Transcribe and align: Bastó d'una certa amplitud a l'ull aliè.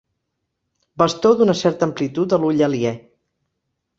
Bastó 1.01 1.33
d'una 1.41 1.55
certa 1.59 1.85
amplitud 1.89 2.35
a 2.37 2.41
l'ull 2.45 2.65
aliè. 2.69 2.97